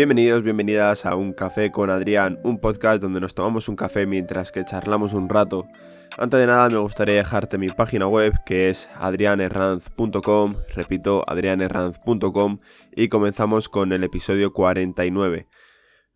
[0.00, 4.50] Bienvenidos, bienvenidas a Un Café con Adrián, un podcast donde nos tomamos un café mientras
[4.50, 5.66] que charlamos un rato.
[6.16, 12.60] Antes de nada me gustaría dejarte mi página web que es adrianerranz.com, repito, adrianerranz.com
[12.96, 15.48] y comenzamos con el episodio 49.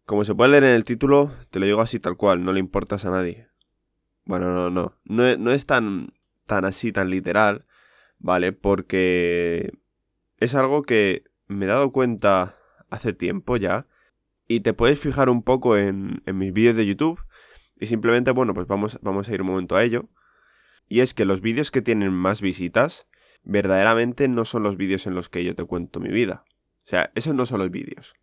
[0.06, 2.60] Como se puede leer en el título, te lo digo así tal cual, no le
[2.60, 3.48] importas a nadie.
[4.24, 6.14] Bueno, no, no, no, no es tan,
[6.46, 7.66] tan así, tan literal,
[8.18, 8.52] ¿vale?
[8.52, 9.74] Porque
[10.38, 12.56] es algo que me he dado cuenta
[12.94, 13.86] hace tiempo ya.
[14.46, 17.20] Y te puedes fijar un poco en, mis vídeos de YouTube.
[17.78, 20.08] Y simplemente, bueno, pues vamos, vamos a ir un momento a ello.
[20.88, 23.08] Y es que los vídeos que tienen más visitas,
[23.42, 26.44] verdaderamente no son los vídeos en los que yo te cuento mi vida.
[26.84, 28.14] O sea, esos no son los vídeos.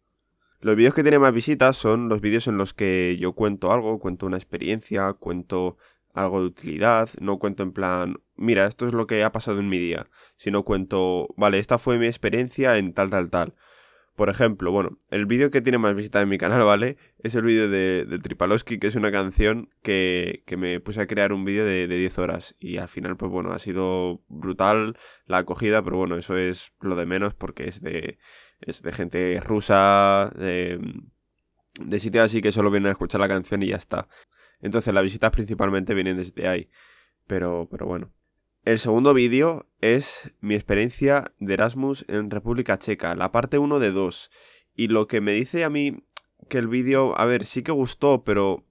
[0.60, 4.00] Los vídeos que tienen más visitas son los vídeos en los que yo cuento algo,
[4.00, 5.78] cuento una experiencia, cuento
[6.14, 9.70] algo de utilidad, no cuento en plan, mira, esto es lo que ha pasado en
[9.70, 10.08] mi día,
[10.38, 13.56] sino cuento, vale, esta fue mi experiencia en tal, tal, tal.
[14.22, 16.96] Por ejemplo, bueno, el vídeo que tiene más visitas en mi canal, ¿vale?
[17.24, 21.08] Es el vídeo de, de Tripalowski, que es una canción que, que me puse a
[21.08, 22.56] crear un vídeo de, de 10 horas.
[22.60, 26.96] Y al final, pues bueno, ha sido brutal la acogida, pero bueno, eso es lo
[26.96, 28.20] de menos porque es de,
[28.60, 30.80] es de gente rusa, de,
[31.84, 34.08] de sitios así que solo vienen a escuchar la canción y ya está.
[34.60, 36.70] Entonces las visitas principalmente vienen desde ahí.
[37.26, 38.14] Pero, pero bueno.
[38.64, 43.92] El segundo vídeo es mi experiencia de Erasmus en República Checa, la parte 1 de
[43.92, 44.30] 2.
[44.76, 46.04] Y lo que me dice a mí
[46.48, 48.62] que el vídeo, a ver, sí que gustó, pero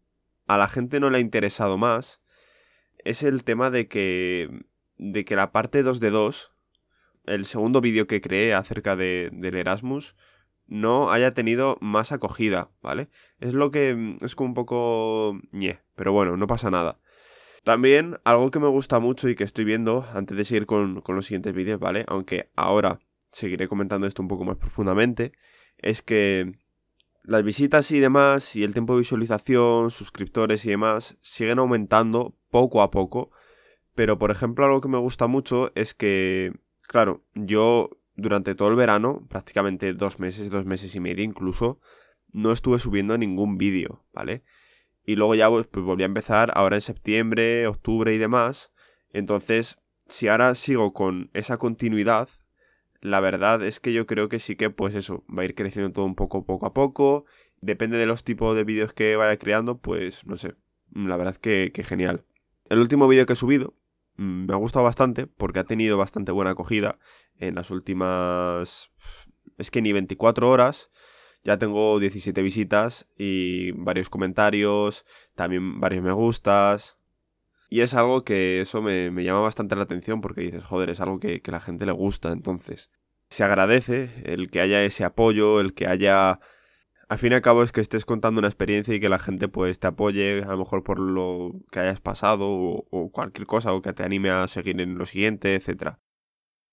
[0.47, 2.23] a la gente no le ha interesado más,
[2.99, 4.65] es el tema de que,
[4.97, 6.53] de que la parte 2 de 2,
[7.25, 10.15] el segundo vídeo que creé acerca de, del Erasmus,
[10.69, 13.09] no haya tenido más acogida, ¿vale?
[13.41, 15.41] Es lo que es como un poco...
[15.51, 17.01] ñe, pero bueno, no pasa nada.
[17.65, 21.27] También algo que me gusta mucho y que estoy viendo antes de seguir con, los
[21.27, 22.05] siguientes vídeos, ¿vale?
[22.09, 23.01] Aunque ahora
[23.33, 25.33] seguiré comentando esto un poco más profundamente,
[25.79, 26.59] es que
[27.23, 32.83] las visitas y demás y el tiempo de visualización, suscriptores y demás siguen aumentando poco
[32.83, 33.31] a poco.
[33.95, 36.53] Pero por ejemplo algo que me gusta mucho es que,
[36.89, 41.79] claro, yo durante todo el verano, prácticamente dos meses, dos meses y medio incluso,
[42.33, 44.45] no estuve subiendo ningún vídeo, ¿vale?
[45.05, 48.73] Y luego ya pues, pues, volví a empezar ahora en septiembre, octubre y demás.
[49.13, 49.79] Entonces,
[50.09, 52.29] si ahora sigo con esa continuidad,
[53.01, 55.93] la verdad es que yo creo que sí que pues eso, va a ir creciendo
[55.93, 57.25] todo un poco poco a poco.
[57.61, 60.55] Depende de los tipos de vídeos que vaya creando, pues no sé,
[60.95, 62.25] la verdad que, que genial.
[62.69, 63.75] El último vídeo que he subido
[64.17, 66.99] mm, me ha gustado bastante porque ha tenido bastante buena acogida
[67.37, 68.91] en las últimas...
[69.59, 70.91] Es que ni 24 horas
[71.45, 76.99] ya tengo 17 visitas y varios comentarios, también varios me gustas.
[77.71, 81.21] Y es algo que eso me, llama bastante la atención porque dices, joder, es algo
[81.21, 82.33] que, la gente le gusta.
[82.33, 82.91] Entonces,
[83.29, 86.41] se agradece el que haya ese apoyo, el que haya...
[87.09, 89.49] Al fin y al cabo es que estés contando una experiencia y que la gente
[89.49, 93.73] pues te apoye, a lo mejor por lo que hayas pasado o, o cualquier cosa,
[93.73, 95.99] o que te anime a seguir en lo siguiente, etcétera.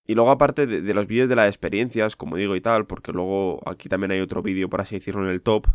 [0.07, 3.61] Y luego aparte de, los vídeos de las experiencias, como digo y tal, porque luego
[3.69, 5.67] aquí también hay otro vídeo, por así decirlo, en el top,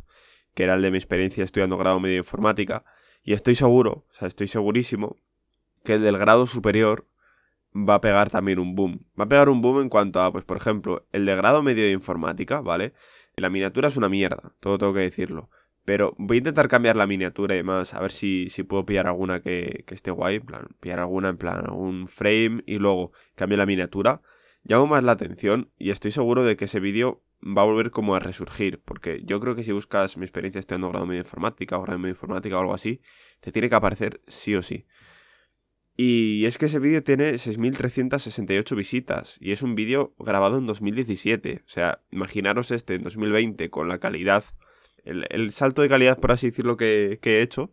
[0.54, 2.82] que era el de mi experiencia estudiando grado medio de informática.
[3.22, 5.18] Y estoy seguro, o sea, estoy segurísimo,
[5.84, 7.06] que el del grado superior
[7.74, 9.04] va a pegar también un boom.
[9.20, 11.84] Va a pegar un boom en cuanto a, pues por ejemplo, el de grado medio
[11.84, 12.94] de informática, ¿vale?
[13.36, 15.50] La miniatura es una mierda, todo tengo que decirlo.
[15.84, 19.06] Pero voy a intentar cambiar la miniatura y demás, a ver si, si puedo pillar
[19.08, 23.12] alguna que, que, esté guay, en plan, pillar alguna en plan, algún frame y luego
[23.34, 24.22] cambiar la miniatura.
[24.64, 28.14] Llamo más la atención y estoy seguro de que ese vídeo va a volver como
[28.14, 31.82] a resurgir, porque yo creo que si buscas mi experiencia estudiando grado medio informática o
[31.82, 33.00] grado medio informática o algo así,
[33.40, 34.86] te tiene que aparecer sí o sí.
[35.96, 41.62] Y es que ese vídeo tiene 6.368 visitas y es un vídeo grabado en 2017.
[41.66, 44.44] O sea, imaginaros este en 2020 con la calidad
[45.04, 47.72] el, salto de calidad, por así decirlo, que, que, he hecho,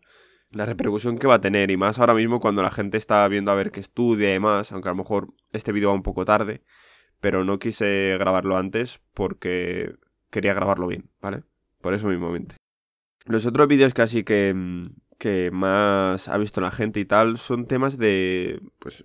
[0.51, 3.51] la repercusión que va a tener, y más ahora mismo cuando la gente está viendo
[3.51, 6.25] a ver qué estudia y más, aunque a lo mejor este vídeo va un poco
[6.25, 6.62] tarde,
[7.19, 9.94] pero no quise grabarlo antes porque
[10.31, 11.44] quería grabarlo bien, ¿vale?
[11.81, 12.56] Por eso mismamente.
[13.25, 14.94] Los otros vídeos que, mm, que
[15.51, 18.62] más ha visto la gente y tal son temas de.
[18.80, 19.04] Pues,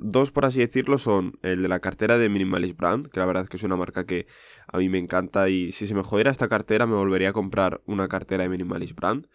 [0.00, 3.44] dos por así decirlo son el de la cartera de Minimalist Brand, que la verdad
[3.44, 4.26] es que es una marca que
[4.66, 7.80] a mí me encanta y si se me jodiera esta cartera me volvería a comprar
[7.86, 9.28] una cartera de Minimalist Brand.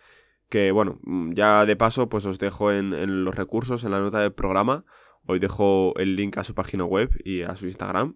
[0.49, 3.99] Que bueno, mm, ya de paso, pues os dejo en, en los recursos, en la
[3.99, 4.85] nota del programa.
[5.25, 8.15] Hoy dejo el link a su página web y a su Instagram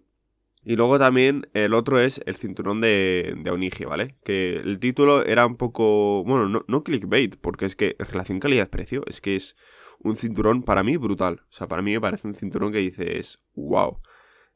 [0.68, 4.16] y luego también el otro es el cinturón de, de ¿vale?
[4.24, 9.04] Que el título era un poco, bueno, no, no clickbait, porque es que relación calidad-precio
[9.06, 9.54] es que es
[10.00, 11.42] un cinturón para mí brutal.
[11.48, 14.00] O sea, para mí me parece un cinturón que dices, wow.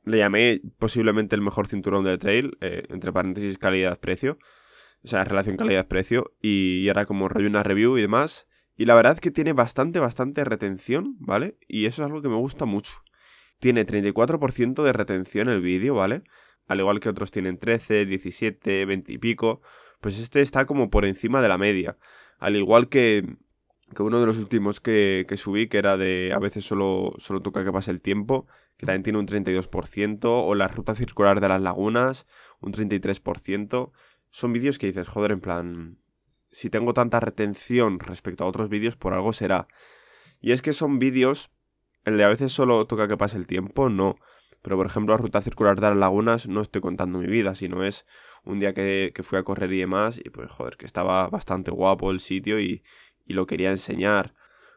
[0.05, 4.37] Le llamé posiblemente el mejor cinturón de trail, eh, entre paréntesis calidad-precio.
[5.05, 6.33] O sea, relación calidad-precio.
[6.43, 8.49] Y, era como rollo una review y demás.
[8.77, 11.57] Y la verdad es que tiene bastante, bastante retención, ¿vale?
[11.69, 12.95] Y eso es algo que me gusta mucho.
[13.61, 16.23] Tiene 34% de retención el vídeo, ¿vale?
[16.67, 19.63] Al igual que otros tienen 13, 17, 20 y pico.
[20.01, 21.97] Pues este está como por encima de la media.
[22.39, 23.37] Al igual que,
[23.95, 27.41] que uno de los últimos que, que, subí, que era de a veces solo, solo
[27.41, 28.47] toca que pase el tiempo,
[28.77, 32.27] que también tiene un 32%, o la ruta circular de las lagunas,
[32.61, 33.93] un 33%.
[34.31, 35.99] Son vídeos que dices, joder, en plan,
[36.51, 39.69] si tengo tanta retención respecto a otros vídeos, por algo será.
[40.41, 41.51] Y es que son vídeos,
[42.05, 44.17] el de a veces solo toca que pase el tiempo, no.
[44.63, 47.85] Pero por ejemplo, la ruta circular de las lagunas no estoy contando mi vida, sino
[47.85, 48.07] es
[48.45, 51.71] un día que, que fui a correr y demás, y pues joder, que estaba bastante
[51.71, 52.83] guapo el sitio y,
[53.25, 54.35] y lo quería enseñar.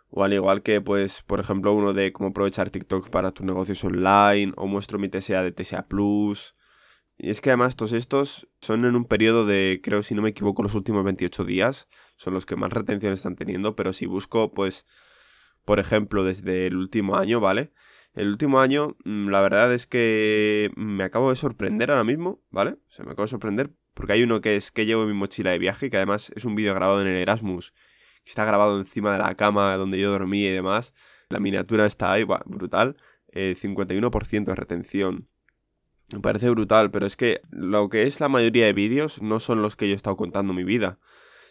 [0.10, 3.84] O al igual que, pues, por ejemplo, uno de cómo aprovechar TikTok para tus negocios
[3.84, 6.56] online, o muestro mi TSA de TSA Plus.
[7.18, 10.30] Y es que además todos estos son en un periodo de, creo si no me
[10.30, 11.88] equivoco, los últimos 28 días.
[12.16, 14.86] Son los que más retención están teniendo, pero si busco, pues,
[15.66, 17.72] por ejemplo, desde el último año, ¿vale?
[18.14, 22.72] El último año, mm, la verdad es que me acabo de sorprender ahora mismo, ¿vale?
[22.88, 25.52] O sea, me acabo de sorprender porque hay uno que es que llevo mi mochila
[25.52, 27.74] de viaje, que además es un vídeo grabado en el Erasmus
[28.26, 30.94] está grabado encima de la cama donde yo dormía y demás.
[31.30, 32.98] La miniatura está ahí, brutal.
[33.34, 35.28] 51% eh, de retención.
[36.12, 39.62] Me parece brutal, pero es que lo que es la mayoría de vídeos no son
[39.62, 41.00] los que yo he estado contando mi vida,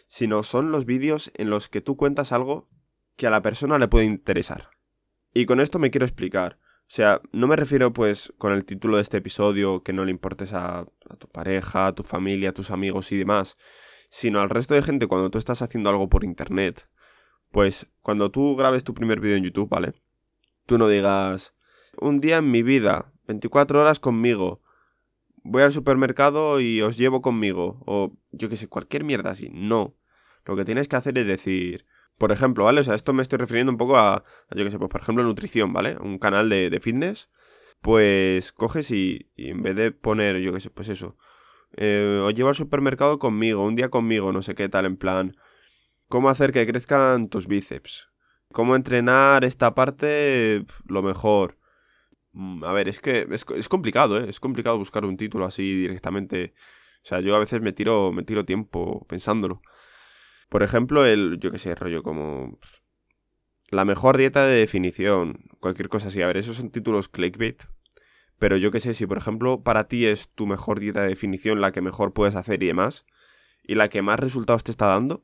[0.07, 2.69] sino son los vídeos en los que tú cuentas algo
[3.15, 4.69] que a la persona le puede interesar.
[5.33, 6.59] Y con esto me quiero explicar.
[6.81, 10.11] O sea, no me refiero pues con el título de este episodio que no le
[10.11, 13.57] importes a, a tu pareja, a tu familia, a tus amigos y demás,
[14.09, 16.87] sino al resto de gente cuando tú estás haciendo algo por internet.
[17.51, 19.93] Pues cuando tú grabes tu primer vídeo en YouTube, ¿vale?
[20.65, 21.53] Tú no digas,
[21.99, 24.61] un día en mi vida, 24 horas conmigo,
[25.43, 29.49] voy al supermercado y os llevo conmigo, o yo que sé, cualquier mierda así.
[29.51, 29.95] No.
[30.45, 31.85] Lo que tienes que hacer es decir,
[32.23, 32.79] por ejemplo, ¿vale?
[32.79, 34.23] O sea, esto me estoy refiriendo un poco a,
[34.55, 35.97] yo que sé, pues por ejemplo, nutrición, ¿vale?
[35.99, 37.27] Un canal de, de fitness.
[37.81, 41.17] Pues coges y, en vez de poner, yo que sé, pues eso,
[41.75, 45.35] eh, o llevo al supermercado conmigo, un día conmigo, no sé qué tal, en plan,
[46.07, 48.07] cómo hacer que crezcan tus bíceps,
[48.53, 51.57] cómo entrenar esta parte lo mejor.
[52.31, 54.29] Mm, a ver, es que es, complicado, ¿eh?
[54.29, 56.53] Es complicado buscar un título así directamente.
[57.03, 59.61] O sea, yo a veces me tiro, me tiro tiempo pensándolo.
[60.53, 62.59] Por ejemplo, el, yo qué sé, rollo como...
[63.69, 66.21] La mejor dieta de definición, cualquier cosa así.
[66.21, 67.63] A ver, esos son títulos clickbait,
[68.37, 71.59] pero yo qué sé, si por ejemplo para ti es tu mejor dieta de definición,
[71.59, 73.03] la que mejor puedes hacer y demás,
[73.63, 75.23] y la que más resultados te está dando,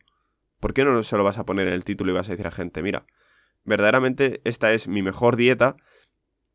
[0.60, 2.48] ¿por qué no se lo vas a poner en el título y vas a decir
[2.48, 3.06] a gente, mira,
[3.66, 5.78] verdaderamente esta es mi mejor dieta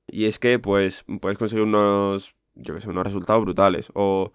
[0.08, 3.92] y es que pues puedes conseguir unos, yo qué sé, unos resultados brutales.
[3.94, 4.32] O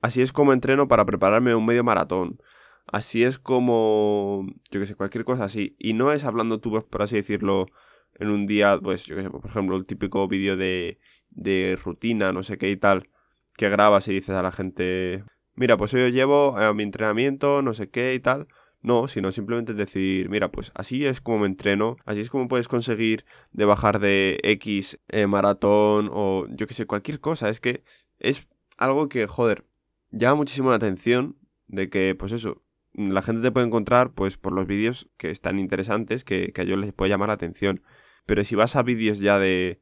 [0.00, 2.40] así es como entreno para prepararme un medio maratón.
[2.86, 5.76] Así es como, yo qué sé, cualquier cosa así.
[5.78, 7.66] Y no es hablando tú, por así decirlo,
[8.14, 10.98] en un día, pues yo qué sé, por ejemplo, el típico vídeo de
[11.30, 13.10] de rutina, no sé qué y tal,
[13.56, 15.22] que grabas y dices a la gente,
[15.54, 18.48] mira, pues hoy yo llevo a mi entrenamiento, no sé qué y tal.
[18.82, 22.68] No, sino simplemente decir, mira, pues así es como me entreno, así es como puedes
[22.68, 27.48] conseguir de bajar de X eh, maratón o yo que sé, cualquier cosa.
[27.48, 27.82] Es que
[28.20, 28.46] es
[28.76, 29.64] algo que, joder,
[30.12, 32.62] llama muchísimo la atención de que, pues eso,
[32.96, 36.64] la gente te puede encontrar pues por los vídeos que están interesantes, que, que a
[36.64, 37.82] ellos les puede llamar la atención.
[38.24, 39.80] Pero si vas a vídeos ya de,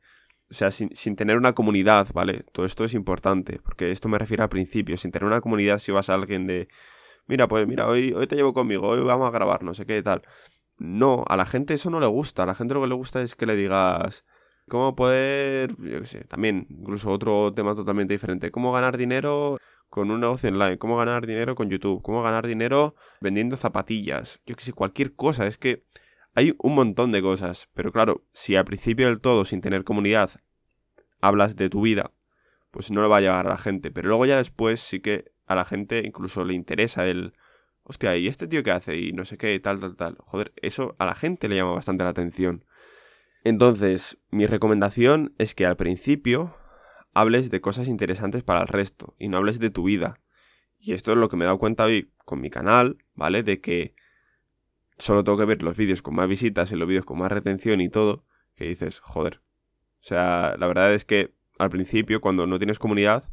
[0.51, 2.45] o sea, sin, tener una comunidad, ¿vale?
[2.53, 5.93] Todo esto es importante, porque esto me refiere al principio, sin tener una comunidad si
[5.93, 6.69] vas a alguien de,
[7.27, 10.03] mira, pues mira, hoy, hoy te llevo conmigo, hoy vamos a grabar, no sé qué
[10.03, 10.23] tal.
[10.79, 13.23] No, a la gente eso no le gusta, a la gente lo que le gusta
[13.23, 14.25] es que le digas
[14.69, 19.57] cómo poder, yo qué sé, también, incluso otro tema totalmente diferente, cómo ganar dinero
[19.95, 24.57] con un negocio online, cómo ganar dinero con YouTube, cómo ganar dinero vendiendo zapatillas, yo
[24.57, 25.85] qué sé, cualquier cosa, es que
[26.35, 30.33] hay un montón de cosas, pero claro, si al principio del todo, sin tener comunidad,
[31.21, 32.11] hablas de tu vida,
[32.73, 33.93] pues no le va a llegar a la gente.
[33.93, 37.35] Pero luego ya después sí que a la gente incluso le interesa el...
[37.85, 38.97] Hostia, ¿y este tío qué hace?
[38.97, 40.17] Y no sé qué, tal, tal, tal.
[40.19, 42.65] Joder, eso a la gente le llama bastante la atención.
[43.45, 46.57] Entonces, mi recomendación es que al principio
[47.15, 50.21] hables de cosas interesantes para el resto y no hables de tu vida.
[50.79, 53.43] Y esto es lo que me he dado cuenta hoy con mi canal, ¿vale?
[53.43, 53.95] De que
[54.99, 57.81] solo tengo que ver los vídeos con más visitas y los vídeos con más retención
[57.81, 58.25] y todo,
[58.57, 59.41] que dices, joder.
[60.01, 63.31] O sea, la verdad es que al principio, cuando no tienes comunidad,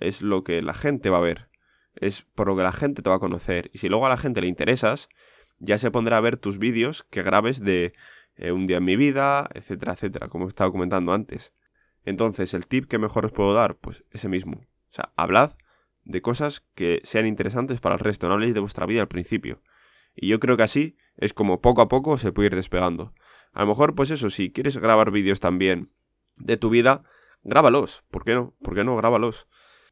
[0.00, 1.48] es lo que la gente va a ver.
[1.96, 3.70] Es por lo que la gente te va a conocer.
[3.74, 5.08] Y si luego a la gente le interesas,
[5.58, 7.92] ya se pondrá a ver tus vídeos que grabes de
[8.36, 11.52] eh, un día en mi vida, etcétera, etcétera, como he estado comentando antes.
[12.04, 14.58] Entonces, el tip que mejor os puedo dar, pues ese mismo.
[14.58, 15.52] O sea, hablad
[16.04, 19.62] de cosas que sean interesantes para el resto, no habléis de vuestra vida al principio.
[20.14, 23.14] Y yo creo que así es como poco a poco se puede ir despegando.
[23.52, 25.90] A lo mejor, pues eso, si quieres grabar vídeos también
[26.36, 27.04] de tu vida,
[27.42, 28.04] grábalos.
[28.10, 28.54] ¿Por qué no?
[28.62, 28.96] ¿Por qué no?
[28.96, 29.48] Grábalos.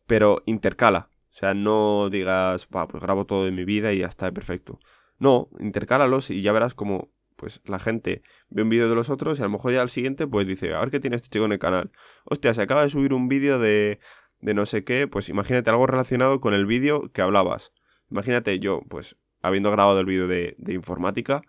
[0.06, 1.08] Pero intercala.
[1.30, 4.80] O sea, no digas, pues grabo todo de mi vida y ya está perfecto.
[5.18, 7.10] No, intercálalos y ya verás como
[7.42, 9.90] pues la gente ve un vídeo de los otros y a lo mejor ya al
[9.90, 11.90] siguiente pues dice, a ver qué tiene este chico en el canal.
[12.24, 13.98] Hostia, se acaba de subir un vídeo de,
[14.38, 17.72] de no sé qué, pues imagínate algo relacionado con el vídeo que hablabas.
[18.12, 21.42] Imagínate yo, pues habiendo grabado el vídeo de, informática,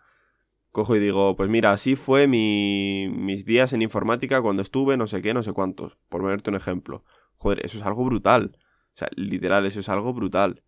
[0.71, 5.05] cojo y digo, pues mira, así fue mi, mis días en informática cuando estuve no
[5.05, 7.03] sé qué, no sé cuántos, por ponerte un ejemplo.
[7.35, 8.57] Joder, eso es algo brutal.
[8.95, 10.63] O sea, literal, eso es algo brutal.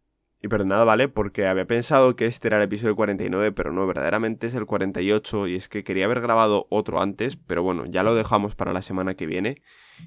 [0.46, 1.08] Y nada, ¿vale?
[1.08, 5.48] Porque había pensado que este era el episodio 49, pero no, verdaderamente es el 48
[5.48, 8.84] y es que quería haber grabado otro antes, pero bueno, ya lo dejamos para la
[8.84, 9.64] semana que viene.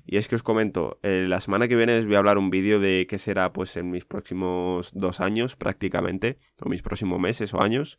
[0.06, 2.50] Y es que os comento, eh, la semana que viene os voy a hablar un
[2.50, 7.52] vídeo de qué será pues en mis próximos dos años prácticamente, o mis próximos meses
[7.52, 7.98] o años.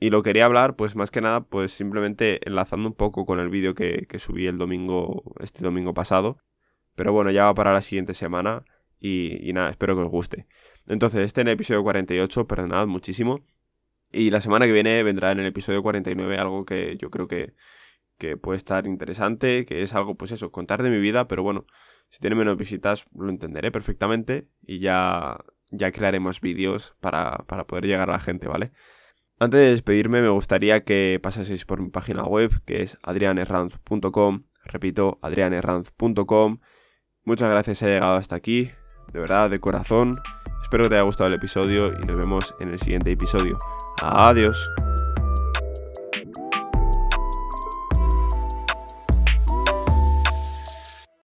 [0.00, 3.50] Y lo quería hablar pues más que nada pues simplemente enlazando un poco con el
[3.50, 6.38] vídeo que subí el domingo, este domingo pasado.
[6.96, 8.64] Pero bueno, ya va para la siguiente semana
[9.00, 10.46] y, nada, espero que os guste.
[10.86, 13.44] Entonces, este en el episodio 48, perdonad muchísimo.
[14.10, 17.54] Y la semana que viene vendrá en el episodio 49 algo que yo creo que,
[18.16, 21.66] que puede estar interesante, que es algo, pues eso, contar de mi vida, pero bueno,
[22.10, 25.38] si tiene menos visitas lo entenderé perfectamente y ya,
[25.70, 28.72] ya crearemos vídeos para, para poder llegar a la gente, ¿vale?
[29.38, 35.18] Antes de despedirme me gustaría que pasaseis por mi página web que es adrianerranz.com, repito,
[35.22, 36.58] adrianerranz.com.
[37.24, 38.70] Muchas gracias haber llegado hasta aquí,
[39.12, 40.20] de verdad, de corazón.
[40.62, 43.56] Espero que te haya gustado el episodio y nos vemos en el siguiente episodio.
[44.02, 44.70] Adiós.